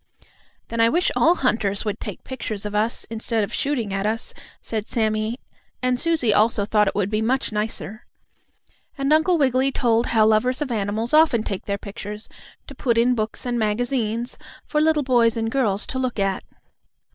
"Then 0.69 0.79
I 0.79 0.89
wish 0.89 1.11
all 1.15 1.35
hunters 1.35 1.85
would 1.85 1.99
take 1.99 2.23
pictures 2.23 2.65
of 2.65 2.73
us, 2.73 3.03
instead 3.11 3.43
of 3.43 3.53
shooting 3.53 3.93
at 3.93 4.07
us," 4.07 4.33
said 4.59 4.87
Sammie, 4.87 5.39
and 5.83 5.99
Susie 5.99 6.33
also 6.33 6.65
thought 6.65 6.87
it 6.87 6.95
would 6.95 7.11
be 7.11 7.21
much 7.21 7.51
nicer. 7.51 8.07
And 8.97 9.13
Uncle 9.13 9.37
Wiggily 9.37 9.71
told 9.71 10.07
how 10.07 10.25
lovers 10.25 10.59
of 10.59 10.71
animals 10.71 11.13
often 11.13 11.43
take 11.43 11.65
their 11.65 11.77
pictures, 11.77 12.29
to 12.65 12.73
put 12.73 12.97
in 12.97 13.13
books 13.13 13.45
and 13.45 13.59
magazines, 13.59 14.39
for 14.65 14.81
little 14.81 15.03
boys 15.03 15.37
and 15.37 15.51
girls 15.51 15.85
to 15.85 15.99
look 15.99 16.17
at. 16.17 16.43